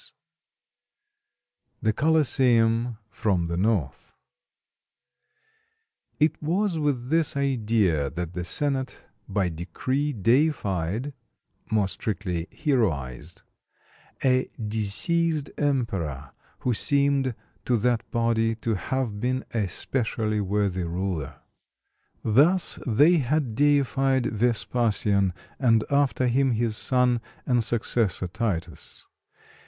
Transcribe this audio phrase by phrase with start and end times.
[0.01, 4.15] [Illustration: THE COLOSSEUM FROM THE NORTH]
[6.19, 8.97] It was with this idea that the senate
[9.29, 11.13] by decree deified
[11.69, 13.43] (more strictly, heroized)
[14.25, 16.31] a deceased emperor
[16.61, 21.41] who seemed to that body to have been a specially worthy ruler.
[22.23, 29.05] Thus they had deified Vespasian, and after him his son and successor Titus.